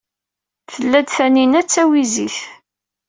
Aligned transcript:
Tella-d 0.71 1.07
Taninna 1.15 1.61
d 1.63 1.67
tawizit. 1.69 2.37